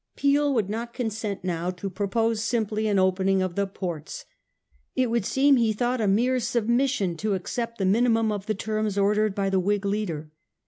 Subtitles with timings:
[0.15, 4.25] Peel would not consent now to propose simply an opening of the ports.
[4.95, 8.55] It would seem, he thought, a mere submission, to accept the mini mum of the
[8.55, 10.31] terms ordered by the Whig leader.